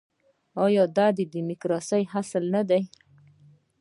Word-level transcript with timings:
آیا 0.65 0.83
دا 0.97 1.07
د 1.17 1.19
ډیموکراسۍ 1.33 2.03
اصل 2.21 2.43
نه 2.53 2.61
دی؟ 2.69 2.81